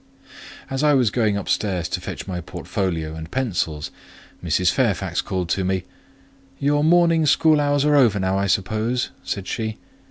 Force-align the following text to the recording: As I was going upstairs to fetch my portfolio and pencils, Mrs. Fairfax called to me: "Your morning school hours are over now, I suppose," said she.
As 0.67 0.83
I 0.83 0.95
was 0.95 1.11
going 1.11 1.37
upstairs 1.37 1.87
to 1.89 2.01
fetch 2.01 2.25
my 2.25 2.41
portfolio 2.41 3.13
and 3.13 3.29
pencils, 3.29 3.91
Mrs. 4.43 4.71
Fairfax 4.71 5.21
called 5.21 5.47
to 5.49 5.63
me: 5.63 5.83
"Your 6.57 6.83
morning 6.83 7.27
school 7.27 7.61
hours 7.61 7.85
are 7.85 7.95
over 7.95 8.19
now, 8.19 8.35
I 8.35 8.47
suppose," 8.47 9.11
said 9.23 9.47
she. 9.47 9.77